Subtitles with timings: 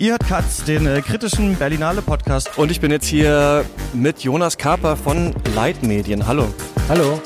[0.00, 2.56] Ihr hört Katz, den äh, kritischen Berlinale Podcast.
[2.56, 6.24] Und ich bin jetzt hier mit Jonas Kaper von Leitmedien.
[6.24, 6.46] Hallo.
[6.88, 7.20] Hallo.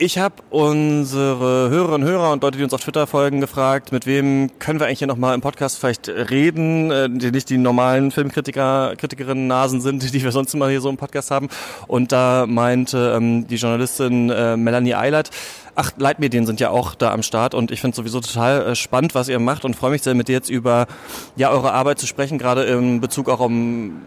[0.00, 4.06] Ich habe unsere Hörerinnen und Hörer und Leute, die uns auf Twitter folgen, gefragt, mit
[4.06, 8.12] wem können wir eigentlich hier nochmal im Podcast vielleicht reden, äh, die nicht die normalen
[8.12, 11.48] Filmkritiker, Kritikerinnen Nasen sind, die wir sonst immer hier so im Podcast haben.
[11.88, 15.30] Und da meinte ähm, die Journalistin äh, Melanie Eilert,
[15.74, 19.16] ach, Leitmedien sind ja auch da am Start und ich finde sowieso total äh, spannend,
[19.16, 20.86] was ihr macht und freue mich sehr, mit dir jetzt über
[21.34, 24.00] ja eure Arbeit zu sprechen, gerade in Bezug auch um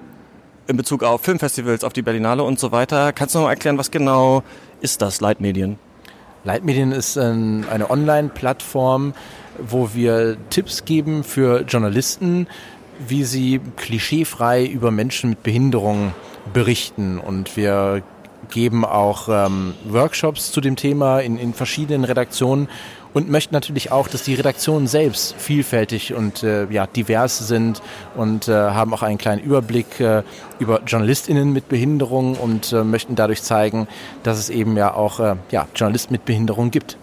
[0.68, 3.12] in Bezug auf Filmfestivals, auf die Berlinale und so weiter.
[3.12, 4.44] Kannst du noch mal erklären, was genau
[4.82, 5.78] ist das, Leitmedien?
[6.44, 9.14] Leitmedien ist ein, eine Online-Plattform,
[9.60, 12.48] wo wir Tipps geben für Journalisten,
[13.08, 16.14] wie sie klischeefrei über Menschen mit Behinderung
[16.54, 17.20] berichten.
[17.20, 18.04] Und wir
[18.50, 22.70] geben auch ähm, Workshops zu dem Thema in, in verschiedenen Redaktionen
[23.14, 27.82] und möchten natürlich auch, dass die Redaktionen selbst vielfältig und äh, ja, divers sind
[28.16, 30.24] und äh, haben auch einen kleinen Überblick äh,
[30.60, 33.88] über JournalistInnen mit Behinderung und äh, möchten dadurch zeigen,
[34.24, 36.98] dass es eben ja auch äh, ja, Journalisten mit Behinderung gibt.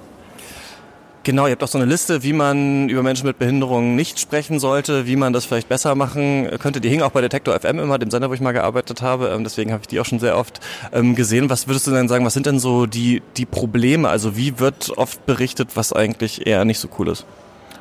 [1.29, 4.59] Genau, ihr habt auch so eine Liste, wie man über Menschen mit Behinderungen nicht sprechen
[4.59, 6.81] sollte, wie man das vielleicht besser machen könnte.
[6.81, 9.29] Die hing auch bei Detektor FM immer, dem Sender, wo ich mal gearbeitet habe.
[9.29, 11.51] Ähm, deswegen habe ich die auch schon sehr oft ähm, gesehen.
[11.51, 14.09] Was würdest du denn sagen, was sind denn so die, die Probleme?
[14.09, 17.27] Also wie wird oft berichtet, was eigentlich eher nicht so cool ist?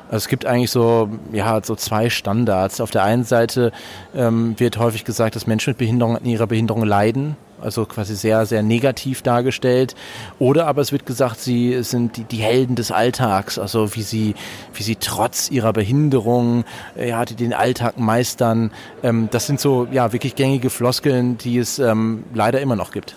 [0.08, 2.82] Also es gibt eigentlich so, ja, so zwei Standards.
[2.82, 3.72] Auf der einen Seite
[4.14, 8.46] ähm, wird häufig gesagt, dass Menschen mit Behinderung an ihrer Behinderung leiden also quasi sehr,
[8.46, 9.94] sehr negativ dargestellt.
[10.38, 14.34] Oder aber es wird gesagt, sie sind die, die Helden des Alltags, also wie sie,
[14.74, 16.64] wie sie trotz ihrer Behinderung
[16.96, 18.70] ja, den Alltag meistern.
[19.02, 23.16] Ähm, das sind so ja wirklich gängige Floskeln, die es ähm, leider immer noch gibt.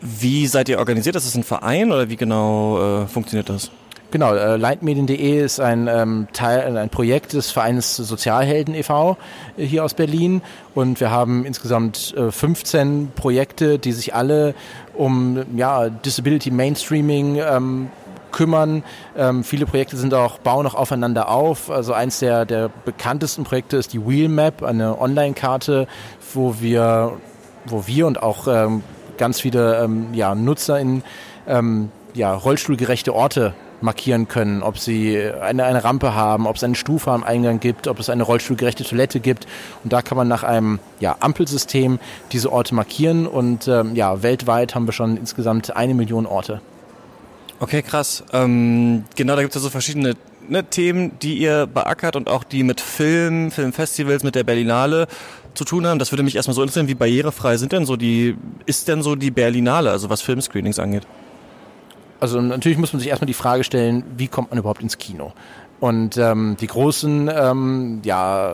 [0.00, 1.16] Wie seid ihr organisiert?
[1.16, 3.70] Ist das ein Verein oder wie genau äh, funktioniert das?
[4.10, 9.18] Genau, äh, Leitmedien.de ist ein ähm, Teil, ein Projekt des Vereins Sozialhelden e.V.
[9.58, 10.40] Äh, hier aus Berlin
[10.74, 14.54] und wir haben insgesamt äh, 15 Projekte, die sich alle
[14.94, 17.90] um ja, Disability Mainstreaming ähm,
[18.32, 18.82] kümmern.
[19.14, 21.70] Ähm, viele Projekte sind auch, bauen auch aufeinander auf.
[21.70, 25.86] Also eins der, der bekanntesten Projekte ist die Wheelmap, eine Online-Karte,
[26.32, 27.18] wo wir,
[27.66, 28.82] wo wir und auch ähm,
[29.18, 31.02] ganz viele ähm, ja, Nutzer in
[31.46, 36.74] ähm, ja, rollstuhlgerechte Orte markieren können, ob sie eine, eine Rampe haben, ob es eine
[36.74, 39.46] Stufe am Eingang gibt, ob es eine rollstuhlgerechte Toilette gibt.
[39.84, 41.98] Und da kann man nach einem ja, Ampelsystem
[42.32, 43.26] diese Orte markieren.
[43.26, 46.60] Und ähm, ja, weltweit haben wir schon insgesamt eine Million Orte.
[47.60, 48.24] Okay, krass.
[48.32, 50.14] Ähm, genau, da gibt es ja so verschiedene
[50.48, 55.08] ne, Themen, die ihr beackert und auch die mit Film, Filmfestivals, mit der Berlinale
[55.54, 55.98] zu tun haben.
[55.98, 59.16] Das würde mich erstmal so interessieren, wie barrierefrei sind denn so die, ist denn so
[59.16, 61.06] die Berlinale, also was Filmscreenings angeht?
[62.20, 65.32] Also natürlich muss man sich erstmal die Frage stellen, wie kommt man überhaupt ins Kino?
[65.80, 68.52] Und ähm, die großen ähm, ja,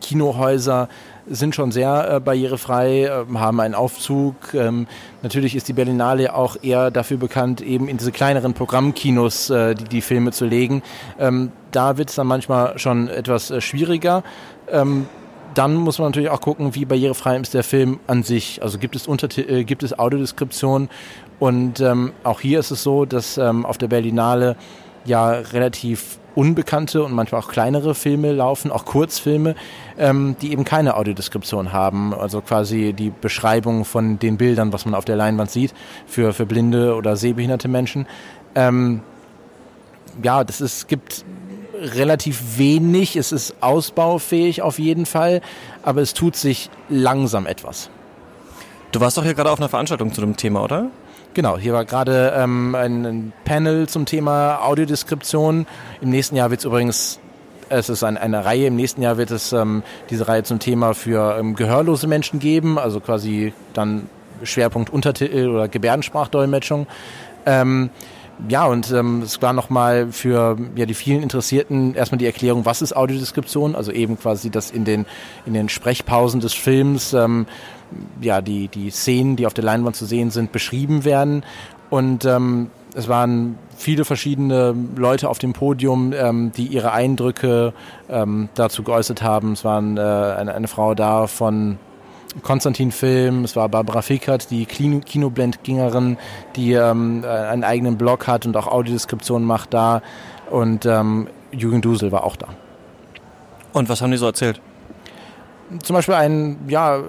[0.00, 0.88] Kinohäuser
[1.26, 4.34] sind schon sehr äh, barrierefrei, äh, haben einen Aufzug.
[4.54, 4.86] Ähm,
[5.22, 9.84] natürlich ist die Berlinale auch eher dafür bekannt, eben in diese kleineren Programmkinos äh, die,
[9.84, 10.82] die Filme zu legen.
[11.18, 14.24] Ähm, da wird es dann manchmal schon etwas äh, schwieriger.
[14.68, 15.06] Ähm,
[15.54, 18.62] dann muss man natürlich auch gucken, wie barrierefrei ist der Film an sich.
[18.62, 20.88] Also gibt es, Unterti äh, gibt es Audiodeskription
[21.38, 24.56] und ähm, auch hier ist es so, dass ähm, auf der Berlinale
[25.04, 29.54] ja relativ unbekannte und manchmal auch kleinere Filme laufen, auch Kurzfilme,
[29.98, 32.12] ähm, die eben keine Audiodeskription haben.
[32.12, 35.74] Also quasi die Beschreibung von den Bildern, was man auf der Leinwand sieht,
[36.06, 38.06] für, für blinde oder sehbehinderte Menschen.
[38.54, 39.02] Ähm,
[40.22, 41.24] ja, das ist, gibt
[41.84, 45.40] relativ wenig, es ist ausbaufähig auf jeden Fall,
[45.82, 47.90] aber es tut sich langsam etwas.
[48.92, 50.90] Du warst doch hier gerade auf einer Veranstaltung zu dem Thema, oder?
[51.34, 55.66] Genau, hier war gerade ähm, ein, ein, Panel zum Thema Audiodeskription.
[56.00, 57.18] Im nächsten Jahr wird es übrigens,
[57.68, 60.94] es ist ein, eine Reihe, im nächsten Jahr wird es ähm, diese Reihe zum Thema
[60.94, 64.08] für ähm, gehörlose Menschen geben, also quasi dann
[64.44, 66.86] Schwerpunkt Untertitel oder Gebärdensprachdolmetschung.
[67.46, 67.90] Ähm,
[68.48, 72.82] ja, und ähm, es war nochmal für ja, die vielen Interessierten erstmal die Erklärung, was
[72.82, 75.06] ist Audiodeskription, also eben quasi das in den,
[75.46, 77.46] in den Sprechpausen des Films ähm,
[78.20, 81.44] ja, die, die Szenen, die auf der Leinwand zu sehen sind, beschrieben werden.
[81.90, 87.72] Und ähm, es waren viele verschiedene Leute auf dem Podium, ähm, die ihre Eindrücke
[88.08, 89.52] ähm, dazu geäußert haben.
[89.52, 91.78] Es waren äh, eine, eine Frau da von
[92.42, 96.18] Konstantin Film, es war Barbara Fickert, die Kino Kinoblendgingerin,
[96.56, 100.02] die ähm, einen eigenen Blog hat und auch Audiodeskription macht da.
[100.50, 102.48] Und ähm, Jürgen Dusel war auch da.
[103.72, 104.60] Und was haben die so erzählt?
[105.82, 107.02] zum Beispiel ein, ja,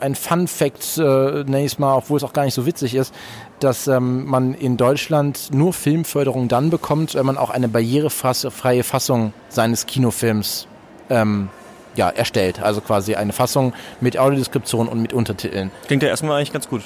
[0.00, 3.14] ein Fun Fact, äh, nächstes Mal, obwohl es auch gar nicht so witzig ist,
[3.60, 9.32] dass ähm, man in Deutschland nur Filmförderung dann bekommt, wenn man auch eine barrierefreie Fassung
[9.48, 10.66] seines Kinofilms
[11.10, 11.48] ähm,
[11.96, 12.62] ja, erstellt.
[12.62, 15.70] Also quasi eine Fassung mit Audiodeskription und mit Untertiteln.
[15.86, 16.82] Klingt ja erstmal eigentlich ganz gut.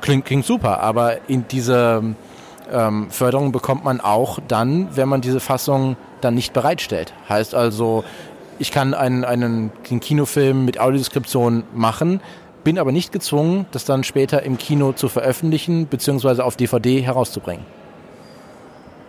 [0.00, 2.02] Klingt, klingt super, aber in diese
[2.72, 7.12] ähm, Förderung bekommt man auch dann, wenn man diese Fassung dann nicht bereitstellt.
[7.28, 8.04] Heißt also,
[8.58, 12.20] ich kann einen, einen, einen Kinofilm mit Audiodeskription machen,
[12.64, 16.42] bin aber nicht gezwungen, das dann später im Kino zu veröffentlichen bzw.
[16.42, 17.64] auf DVD herauszubringen.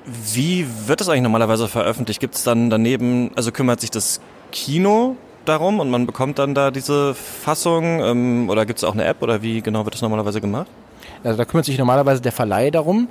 [0.05, 2.19] Wie wird das eigentlich normalerweise veröffentlicht?
[2.19, 6.71] Gibt es dann daneben, also kümmert sich das Kino darum und man bekommt dann da
[6.71, 10.41] diese Fassung ähm, oder gibt es auch eine App oder wie genau wird das normalerweise
[10.41, 10.67] gemacht?
[11.23, 13.09] Also da kümmert sich normalerweise der Verleih darum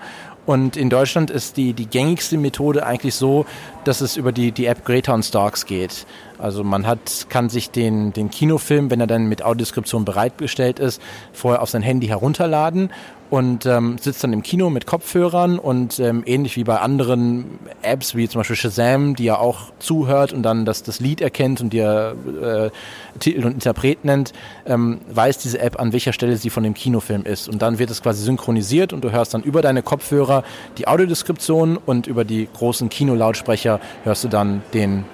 [0.49, 3.45] und in Deutschland ist die, die gängigste Methode eigentlich so,
[3.85, 6.07] dass es über die, die App Greytown Stalks geht.
[6.39, 11.03] Also man hat, kann sich den, den Kinofilm, wenn er dann mit Audiodeskription bereitgestellt ist,
[11.35, 12.91] vorher auf sein Handy herunterladen
[13.31, 18.15] und ähm, sitzt dann im Kino mit Kopfhörern und ähm, ähnlich wie bei anderen Apps
[18.15, 21.73] wie zum Beispiel Shazam, die ja auch zuhört und dann das, das Lied erkennt und
[21.73, 22.71] dir äh,
[23.19, 24.33] Titel und Interpret nennt,
[24.67, 27.49] ähm, weiß diese App, an welcher Stelle sie von dem Kinofilm ist.
[27.49, 30.43] Und dann wird es quasi synchronisiert und du hörst dann über deine Kopfhörer
[30.79, 35.05] die Audiodeskription und über die großen Kinolautsprecher hörst du dann den,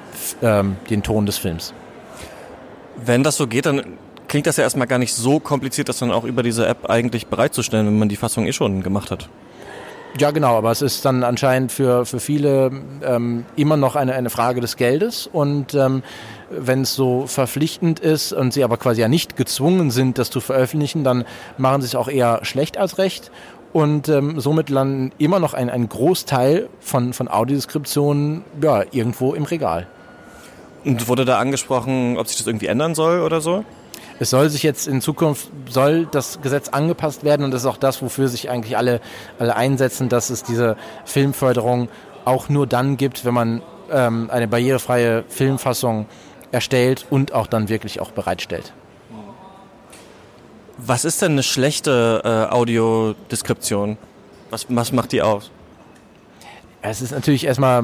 [0.43, 1.75] ähm, den Ton des Films.
[3.05, 3.99] Wenn das so geht, dann
[4.35, 7.29] klingt das ja erstmal gar nicht so kompliziert, das dann auch über diese App eigentlich
[7.29, 9.29] bereitzustellen, wenn man die Fassung eh schon gemacht hat.
[10.19, 12.73] Ja, genau, aber es ist dann anscheinend für, für viele
[13.05, 16.03] ähm, immer noch eine, eine Frage des Geldes und ähm,
[16.51, 20.41] wenn es so verpflichtend ist und sie aber quasi ja nicht gezwungen sind, das zu
[20.41, 21.25] veröffentlichen, dann
[21.57, 23.31] machen sie es auch eher schlecht als recht
[23.73, 29.45] und ähm, somit landen immer noch ein, ein Großteil von, von Audiodeskriptionen ja, irgendwo im
[29.45, 29.87] Regal.
[30.85, 33.65] Und wurde da angesprochen, ob sich das irgendwie ändern soll oder so?
[34.20, 37.76] Es soll sich jetzt in Zukunft, soll das Gesetz angepasst werden und das ist auch
[37.76, 39.00] das, wofür sich eigentlich alle,
[39.38, 41.88] alle einsetzen, dass es diese Filmförderung
[42.25, 46.06] auch nur dann gibt, wenn man ähm, eine barrierefreie Filmfassung
[46.52, 48.72] erstellt und auch dann wirklich auch bereitstellt.
[50.78, 53.96] Was ist denn eine schlechte äh, Audiodeskription?
[54.50, 55.50] Was, was macht die aus?
[56.82, 57.82] Es ist natürlich erstmal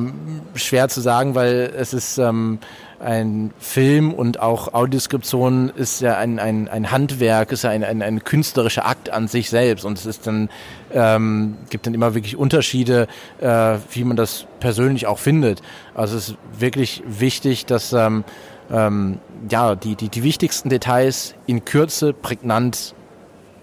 [0.55, 2.59] schwer zu sagen, weil es ist ähm,
[3.01, 8.03] ein Film und auch Audioskription ist ja ein, ein, ein Handwerk, ist ja ein, ein,
[8.03, 10.51] ein künstlerischer Akt an sich selbst und es ist dann
[10.93, 13.09] ähm, gibt dann immer wirklich Unterschiede,
[13.41, 15.63] äh, wie man das persönlich auch findet.
[15.95, 18.25] Also es ist wirklich wichtig, dass ähm,
[18.71, 19.19] ähm,
[19.51, 22.95] ja die, die die wichtigsten Details in Kürze prägnant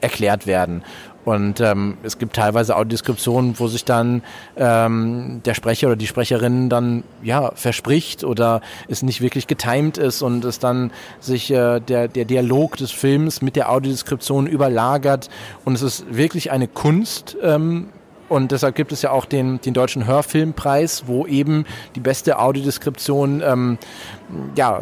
[0.01, 0.83] erklärt werden.
[1.27, 4.21] Und ähm, es gibt teilweise Audiodeskriptionen, wo sich dann
[4.55, 10.21] ähm, der Sprecher oder die Sprecherin dann ja verspricht oder es nicht wirklich getimed ist
[10.21, 10.89] und es dann
[11.19, 15.29] sich äh, der, der Dialog des Films mit der Audiodeskription überlagert.
[15.65, 17.89] Und es ist wirklich eine Kunst, ähm,
[18.29, 21.65] und deshalb gibt es ja auch den, den Deutschen Hörfilmpreis, wo eben
[21.95, 23.77] die beste Audiodeskription ähm,
[24.55, 24.81] ja,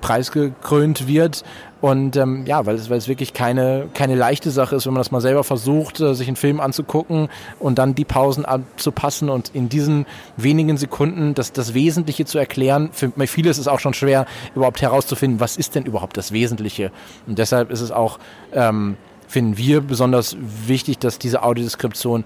[0.00, 1.44] preisgekrönt wird.
[1.80, 5.00] Und ähm, ja, weil es, weil es wirklich keine, keine leichte Sache ist, wenn man
[5.00, 7.28] das mal selber versucht, äh, sich einen Film anzugucken
[7.60, 12.90] und dann die Pausen anzupassen und in diesen wenigen Sekunden das, das Wesentliche zu erklären.
[12.92, 14.26] Für viele ist es auch schon schwer,
[14.56, 16.90] überhaupt herauszufinden, was ist denn überhaupt das Wesentliche.
[17.28, 18.18] Und deshalb ist es auch,
[18.52, 18.96] ähm,
[19.28, 22.24] finden wir besonders wichtig, dass diese Audiodeskription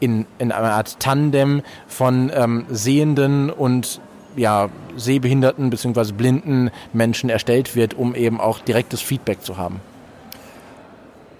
[0.00, 4.00] in, in einer Art Tandem von ähm, Sehenden und
[4.36, 6.12] ja, sehbehinderten bzw.
[6.12, 9.80] blinden Menschen erstellt wird, um eben auch direktes Feedback zu haben.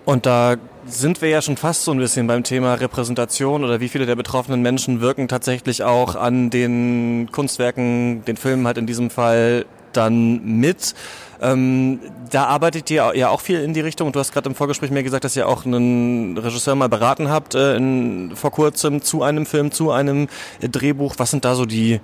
[0.04, 3.88] Und da sind wir ja schon fast so ein bisschen beim Thema Repräsentation oder wie
[3.88, 9.10] viele der betroffenen Menschen wirken tatsächlich auch an den Kunstwerken, den Filmen halt in diesem
[9.10, 10.94] Fall dann mit.
[11.40, 14.54] Ähm, da arbeitet ihr ja auch viel in die Richtung und du hast gerade im
[14.54, 19.02] Vorgespräch mir gesagt, dass ihr auch einen Regisseur mal beraten habt äh, in, vor kurzem
[19.02, 20.28] zu einem Film, zu einem
[20.60, 21.14] Drehbuch.
[21.18, 22.00] Was sind da so die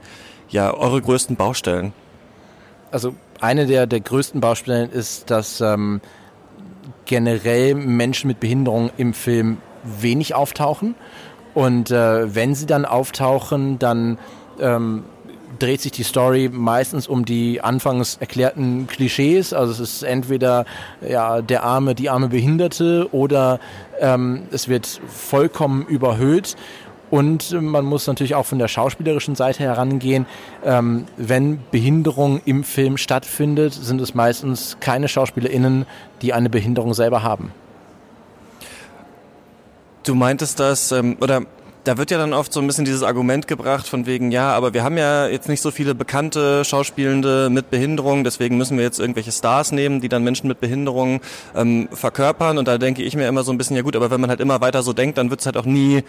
[0.49, 1.93] ja, eure größten Baustellen?
[2.91, 6.01] Also eine der, der größten Baustellen ist, dass ähm,
[7.05, 10.95] generell Menschen mit Behinderung im Film wenig auftauchen.
[11.55, 14.19] Und äh, wenn sie dann auftauchen, dann
[14.61, 15.05] ähm,
[15.59, 19.53] dreht sich die Story meistens um die anfangs erklärten Klischees.
[19.53, 20.65] Also es ist entweder
[21.07, 23.59] ja, der arme, die arme Behinderte oder
[24.01, 26.57] ähm, es wird vollkommen überhöht.
[27.11, 30.27] Und man muss natürlich auch von der schauspielerischen Seite herangehen.
[30.65, 35.87] Ähm, wenn Behinderung im Film stattfindet, sind es meistens keine SchauspielerInnen,
[36.23, 37.53] die eine Behinderung selber haben.
[40.05, 41.43] Du meintest das, ähm, oder
[41.85, 44.75] da wird ja dann oft so ein bisschen dieses Argument gebracht von wegen, ja, aber
[44.75, 49.01] wir haben ja jetzt nicht so viele bekannte Schauspielende mit Behinderung, deswegen müssen wir jetzt
[49.01, 51.23] irgendwelche Stars nehmen, die dann Menschen mit Behinderung
[51.57, 52.59] ähm, verkörpern.
[52.59, 54.41] Und da denke ich mir immer so ein bisschen, ja gut, aber wenn man halt
[54.41, 56.05] immer weiter so denkt, dann wird es halt auch nie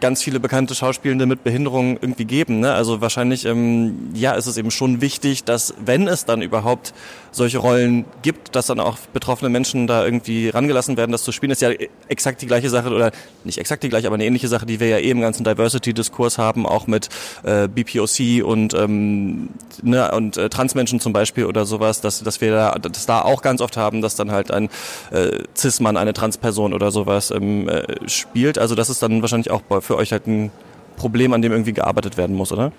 [0.00, 2.60] ganz viele bekannte Schauspielende mit Behinderung irgendwie geben.
[2.60, 2.72] Ne?
[2.72, 6.94] Also wahrscheinlich, ähm, ja, ist es eben schon wichtig, dass wenn es dann überhaupt
[7.32, 11.52] solche Rollen gibt, dass dann auch betroffene Menschen da irgendwie rangelassen werden, das zu spielen.
[11.52, 11.70] ist ja
[12.08, 13.12] exakt die gleiche Sache oder
[13.44, 16.38] nicht exakt die gleiche, aber eine ähnliche Sache, die wir ja eh im ganzen Diversity-Diskurs
[16.38, 17.08] haben, auch mit
[17.44, 19.50] äh, BPOC und ähm,
[19.82, 23.42] ne, und äh, Transmenschen zum Beispiel oder sowas, dass dass wir da, das da auch
[23.42, 24.68] ganz oft haben, dass dann halt ein
[25.10, 28.58] äh, Cis-Mann eine Transperson oder sowas ähm, äh, spielt.
[28.58, 30.50] Also das ist dann wahrscheinlich auch für euch halt ein
[30.96, 32.72] Problem, an dem irgendwie gearbeitet werden muss, oder?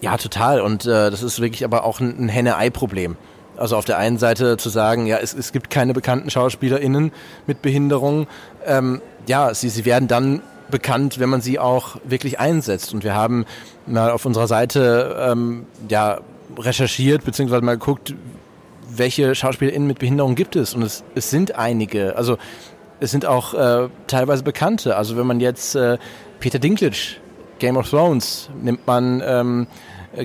[0.00, 0.60] Ja, total.
[0.60, 3.16] Und äh, das ist wirklich aber auch ein, ein Henne-Ei-Problem.
[3.56, 7.12] Also auf der einen Seite zu sagen, ja, es, es gibt keine bekannten SchauspielerInnen
[7.46, 8.26] mit Behinderung.
[8.66, 12.92] Ähm, ja, sie, sie werden dann bekannt, wenn man sie auch wirklich einsetzt.
[12.92, 13.46] Und wir haben
[13.86, 16.20] mal auf unserer Seite ähm, ja,
[16.58, 18.14] recherchiert, beziehungsweise mal geguckt,
[18.96, 20.74] welche SchauspielerInnen mit Behinderung gibt es.
[20.74, 22.16] Und es, es sind einige.
[22.16, 22.38] Also
[23.00, 24.96] es sind auch äh, teilweise Bekannte.
[24.96, 25.98] Also wenn man jetzt äh,
[26.40, 27.16] Peter Dinklage,
[27.58, 29.66] Game of Thrones, nimmt man ähm,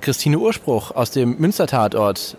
[0.01, 2.37] Christine Urspruch aus dem Münster-Tatort,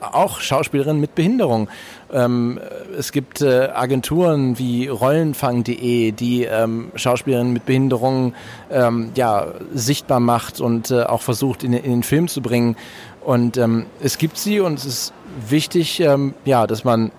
[0.00, 1.68] auch Schauspielerin mit Behinderung.
[2.12, 2.60] Ähm,
[2.98, 8.34] es gibt äh, Agenturen wie Rollenfang.de, die ähm, Schauspielerinnen mit Behinderung
[8.70, 12.76] ähm, ja, sichtbar macht und äh, auch versucht in, in, den Film zu bringen.
[13.24, 15.12] Und ähm, es gibt sie und es ist
[15.48, 17.10] wichtig, ähm, ja, dass man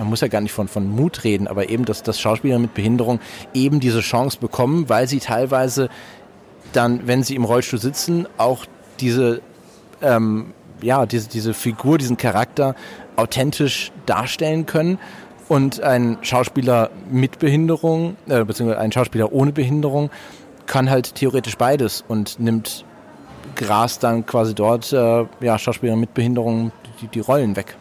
[0.00, 2.72] man muss ja gar nicht von, von Mut reden, aber eben, dass, dass Schauspieler mit
[2.72, 3.20] Behinderung
[3.52, 5.90] eben diese Chance bekommen, weil sie teilweise
[6.72, 8.64] dann, wenn sie im Rollstuhl sitzen, auch
[8.98, 9.42] diese,
[10.00, 12.74] ähm, ja, diese, diese Figur, diesen Charakter
[13.16, 14.98] authentisch darstellen können.
[15.48, 20.08] Und ein Schauspieler mit Behinderung, äh, beziehungsweise ein Schauspieler ohne Behinderung,
[20.64, 22.86] kann halt theoretisch beides und nimmt
[23.54, 27.76] Gras dann quasi dort, äh, ja, Schauspieler mit Behinderung die, die Rollen weg.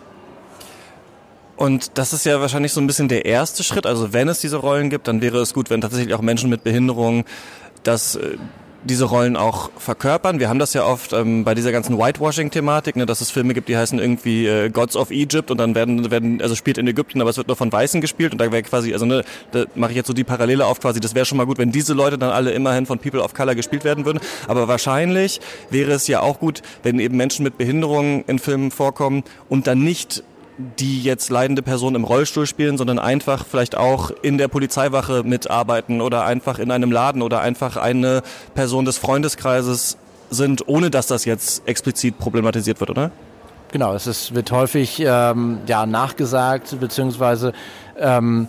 [1.59, 3.85] Und das ist ja wahrscheinlich so ein bisschen der erste Schritt.
[3.85, 6.63] Also wenn es diese Rollen gibt, dann wäre es gut, wenn tatsächlich auch Menschen mit
[6.63, 7.25] Behinderung
[7.83, 8.37] das äh,
[8.85, 10.39] diese Rollen auch verkörpern.
[10.39, 13.67] Wir haben das ja oft ähm, bei dieser ganzen Whitewashing-Thematik, ne, dass es Filme gibt,
[13.67, 17.19] die heißen irgendwie äh, Gods of Egypt und dann werden, werden, also spielt in Ägypten,
[17.19, 19.91] aber es wird nur von Weißen gespielt und da wäre quasi, also ne, da mache
[19.91, 22.17] ich jetzt so die Parallele auf quasi, das wäre schon mal gut, wenn diese Leute
[22.17, 24.21] dann alle immerhin von People of Color gespielt werden würden.
[24.47, 29.25] Aber wahrscheinlich wäre es ja auch gut, wenn eben Menschen mit Behinderungen in Filmen vorkommen
[29.49, 30.23] und dann nicht
[30.77, 36.01] die jetzt leidende Person im Rollstuhl spielen, sondern einfach vielleicht auch in der Polizeiwache mitarbeiten
[36.01, 38.21] oder einfach in einem Laden oder einfach eine
[38.55, 39.97] Person des Freundeskreises
[40.29, 43.11] sind, ohne dass das jetzt explizit problematisiert wird, oder?
[43.71, 47.53] Genau, es ist, wird häufig ähm, ja, nachgesagt, beziehungsweise
[47.97, 48.47] ähm,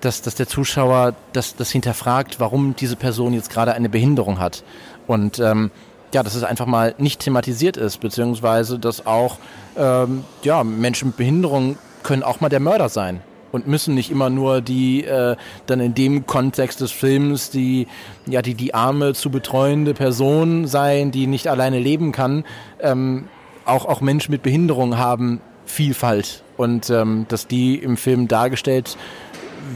[0.00, 4.64] dass, dass der Zuschauer das, das hinterfragt, warum diese Person jetzt gerade eine Behinderung hat.
[5.06, 5.70] Und ähm,
[6.12, 9.38] ja, dass es einfach mal nicht thematisiert ist, beziehungsweise dass auch
[9.76, 13.20] ähm, ja, Menschen mit Behinderung können auch mal der Mörder sein
[13.52, 17.86] und müssen nicht immer nur die äh, dann in dem Kontext des Films die
[18.26, 22.44] ja die die arme zu betreuende Person sein, die nicht alleine leben kann.
[22.80, 23.28] Ähm,
[23.64, 28.96] auch auch Menschen mit Behinderung haben Vielfalt und ähm, dass die im Film dargestellt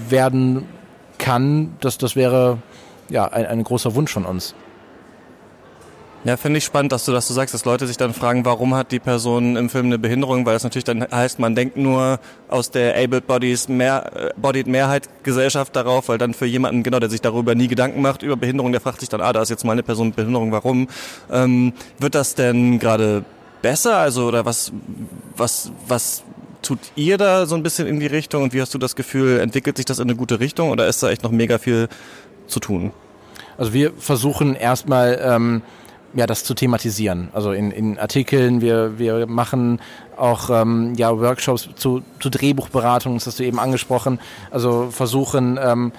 [0.09, 0.66] werden
[1.19, 2.59] kann, das das wäre
[3.09, 4.55] ja ein, ein großer Wunsch von uns.
[6.26, 8.75] Ja, finde ich spannend, dass du das so sagst, dass Leute sich dann fragen, warum
[8.75, 12.18] hat die Person im Film eine Behinderung, weil das natürlich dann heißt, man denkt nur
[12.49, 16.99] aus der Abled Bodies mehr, äh, Bodied Mehrheit Gesellschaft darauf, weil dann für jemanden, genau,
[16.99, 19.50] der sich darüber nie Gedanken macht, über Behinderung, der fragt sich dann, ah, da ist
[19.50, 20.88] jetzt mal eine Person mit Behinderung, warum?
[21.30, 23.25] Ähm, wird das denn gerade
[23.62, 23.99] besser?
[23.99, 24.73] Also, oder was,
[25.37, 26.25] was, was
[26.61, 29.38] tut ihr da so ein bisschen in die Richtung und wie hast du das Gefühl,
[29.38, 31.87] entwickelt sich das in eine gute Richtung oder ist da echt noch mega viel
[32.49, 32.90] zu tun?
[33.59, 35.62] Also wir versuchen erstmal, ähm,
[36.16, 37.28] ja, das zu thematisieren.
[37.35, 39.80] Also in, in Artikeln, wir, wir machen
[40.16, 44.18] auch ähm, ja, Workshops zu, zu Drehbuchberatung, das hast du eben angesprochen.
[44.50, 45.92] Also versuchen ähm,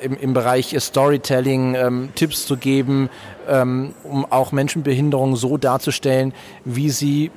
[0.00, 3.10] im, im Bereich Storytelling ähm, Tipps zu geben,
[3.48, 6.32] ähm, um auch Menschenbehinderungen so darzustellen,
[6.64, 7.30] wie sie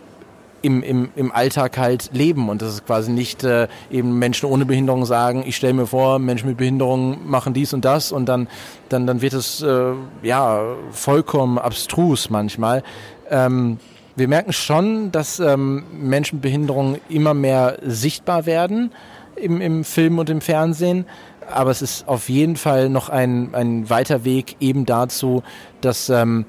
[0.63, 4.65] im, im, im Alltag halt leben und das ist quasi nicht äh, eben Menschen ohne
[4.65, 8.47] Behinderung sagen, ich stelle mir vor, Menschen mit Behinderung machen dies und das und dann,
[8.89, 9.93] dann, dann wird es äh,
[10.23, 12.81] ja vollkommen abstrus manchmal.
[13.29, 13.77] Ähm,
[14.15, 18.91] wir merken schon, dass ähm, Menschen mit Behinderung immer mehr sichtbar werden
[19.35, 21.05] im, im Film und im Fernsehen.
[21.51, 25.43] Aber es ist auf jeden Fall noch ein, ein weiter Weg eben dazu,
[25.81, 26.45] dass ähm,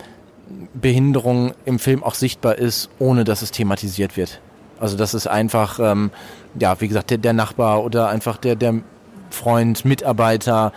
[0.74, 4.40] Behinderung im Film auch sichtbar ist, ohne dass es thematisiert wird.
[4.78, 6.10] Also das ist einfach, ähm,
[6.58, 8.80] ja, wie gesagt, der, der Nachbar oder einfach der, der
[9.30, 10.72] Freund, Mitarbeiter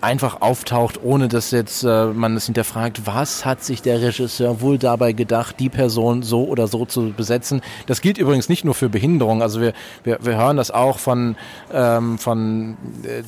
[0.00, 4.78] einfach auftaucht, ohne dass jetzt äh, man es hinterfragt, was hat sich der Regisseur wohl
[4.78, 7.60] dabei gedacht, die Person so oder so zu besetzen.
[7.86, 9.42] Das gilt übrigens nicht nur für Behinderung.
[9.42, 9.72] Also wir,
[10.04, 11.36] wir, wir hören das auch von,
[11.72, 12.76] ähm, von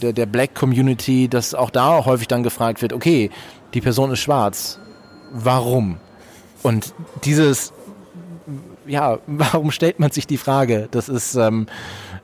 [0.03, 3.31] der, der Black Community, dass auch da häufig dann gefragt wird, okay,
[3.75, 4.79] die Person ist schwarz.
[5.33, 5.99] Warum?
[6.63, 6.95] Und
[7.25, 7.73] dieses,
[8.87, 10.89] ja, warum stellt man sich die Frage?
[10.91, 11.67] Das ist ähm,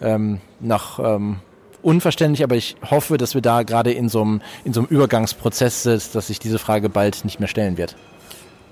[0.01, 1.37] ähm, nach ähm,
[1.83, 5.83] unverständlich, aber ich hoffe, dass wir da gerade in so einem, in so einem Übergangsprozess
[5.83, 7.97] sind, dass sich diese Frage bald nicht mehr stellen wird.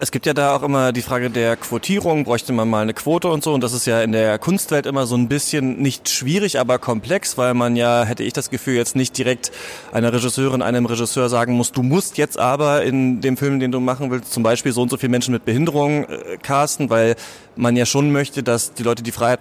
[0.02, 3.28] Es gibt ja da auch immer die Frage der Quotierung, bräuchte man mal eine Quote
[3.28, 3.54] und so.
[3.54, 7.38] Und das ist ja in der Kunstwelt immer so ein bisschen nicht schwierig, aber komplex,
[7.38, 9.52] weil man ja, hätte ich das Gefühl, jetzt nicht direkt
[9.92, 13.78] einer Regisseurin, einem Regisseur sagen muss, du musst jetzt aber in dem Film, den du
[13.78, 17.14] machen willst, zum Beispiel so und so viele Menschen mit Behinderung äh, casten, weil
[17.54, 19.38] man ja schon möchte, dass die Leute die Freiheit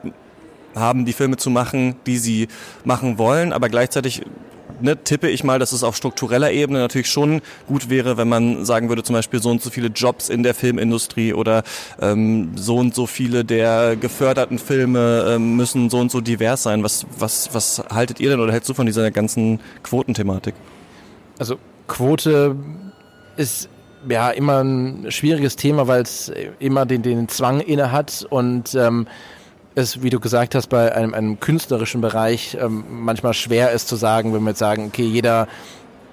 [0.75, 2.49] haben, die Filme zu machen, die sie
[2.85, 4.21] machen wollen, aber gleichzeitig
[4.81, 8.65] ne, tippe ich mal, dass es auf struktureller Ebene natürlich schon gut wäre, wenn man
[8.65, 11.63] sagen würde, zum Beispiel so und so viele Jobs in der Filmindustrie oder
[12.01, 16.83] ähm, so und so viele der geförderten Filme ähm, müssen so und so divers sein.
[16.83, 20.55] Was, was, was haltet ihr denn oder hältst du von dieser ganzen Quotenthematik?
[21.39, 21.57] Also
[21.88, 22.55] Quote
[23.38, 23.69] ist
[24.09, 29.07] ja immer ein schwieriges Thema, weil es immer den, den Zwang inne hat und ähm,
[29.75, 33.95] es, wie du gesagt hast, bei einem, einem künstlerischen Bereich ähm, manchmal schwer ist zu
[33.95, 35.47] sagen, wenn wir jetzt sagen, okay, jeder,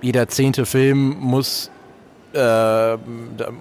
[0.00, 1.70] jeder zehnte Film muss
[2.34, 2.96] äh,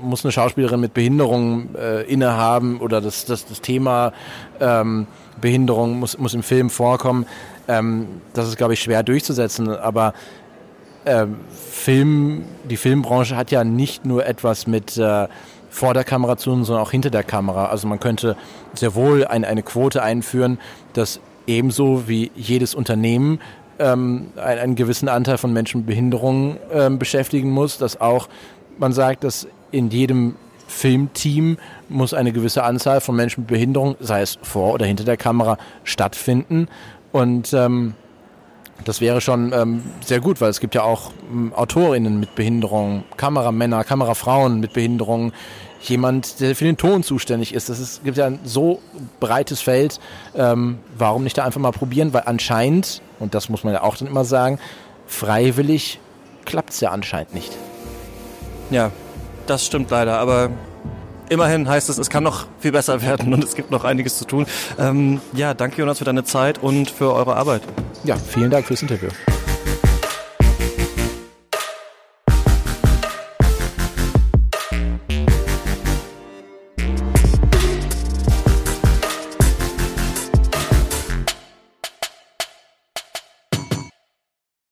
[0.01, 4.11] muss eine Schauspielerin mit Behinderung äh, innehaben oder das, das, das Thema
[4.59, 5.07] ähm,
[5.39, 7.25] Behinderung muss, muss im Film vorkommen.
[7.67, 10.13] Ähm, das ist, glaube ich, schwer durchzusetzen, aber
[11.05, 11.27] äh,
[11.71, 15.27] Film, die Filmbranche hat ja nicht nur etwas mit äh,
[15.69, 17.65] vor der Kamera zu tun, sondern auch hinter der Kamera.
[17.65, 18.35] Also man könnte
[18.73, 20.59] sehr wohl eine, eine Quote einführen,
[20.93, 23.39] dass ebenso wie jedes Unternehmen
[23.79, 28.27] ähm, einen, einen, gewissen Anteil von Menschen mit Behinderungen ähm, beschäftigen muss, dass auch
[28.77, 30.35] man sagt, dass in jedem
[30.67, 31.57] Filmteam
[31.89, 35.57] muss eine gewisse Anzahl von Menschen mit Behinderung, sei es vor oder hinter der Kamera,
[35.83, 36.67] stattfinden.
[37.11, 37.93] Und ähm,
[38.83, 43.03] das wäre schon ähm, sehr gut, weil es gibt ja auch ähm, Autorinnen mit Behinderung,
[43.15, 45.31] Kameramänner, Kamerafrauen mit Behinderung,
[45.81, 47.69] jemand, der für den Ton zuständig ist.
[47.69, 48.81] Das ist, gibt ja ein so
[49.19, 49.99] breites Feld.
[50.35, 52.13] Ähm, warum nicht da einfach mal probieren?
[52.13, 54.59] Weil anscheinend, und das muss man ja auch dann immer sagen,
[55.05, 55.99] freiwillig
[56.45, 57.51] klappt es ja anscheinend nicht.
[58.69, 58.91] Ja,
[59.45, 60.49] das stimmt leider, aber
[61.29, 64.25] immerhin heißt es, es kann noch viel besser werden und es gibt noch einiges zu
[64.25, 64.45] tun.
[64.77, 67.61] Ähm, ja, danke Jonas für deine Zeit und für eure Arbeit.
[68.03, 69.09] Ja, vielen Dank fürs Interview.